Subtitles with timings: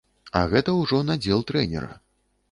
[0.37, 1.91] А гэта ўжо надзел трэнера.